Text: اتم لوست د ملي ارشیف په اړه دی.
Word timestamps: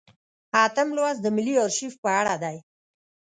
اتم 0.63 0.87
لوست 0.97 1.19
د 1.23 1.27
ملي 1.35 1.55
ارشیف 1.65 1.93
په 2.03 2.09
اړه 2.19 2.35
دی. 2.43 2.57